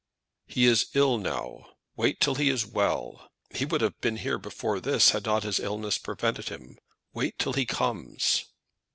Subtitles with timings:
[0.47, 1.75] "He is ill now.
[1.95, 3.29] Wait till he is well.
[3.53, 6.79] He would have been here before this, had not illness prevented him.
[7.13, 8.45] Wait till he comes."